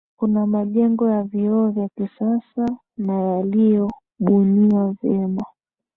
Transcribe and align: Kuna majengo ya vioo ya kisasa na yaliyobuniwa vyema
Kuna 0.19 0.45
majengo 0.47 1.09
ya 1.09 1.23
vioo 1.23 1.69
ya 1.71 1.89
kisasa 1.97 2.77
na 2.97 3.13
yaliyobuniwa 3.21 4.91
vyema 5.01 5.45